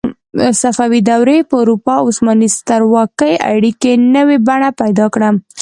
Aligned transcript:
صفوي 0.61 0.99
دورې 1.09 1.37
په 1.49 1.55
اروپا 1.61 1.93
او 1.99 2.05
عثماني 2.11 2.47
سترواکۍ 2.57 3.33
اړیکې 3.53 3.91
نوې 4.15 4.37
بڼه 4.47 4.69
پیدا 4.81 5.05
کړه. 5.13 5.29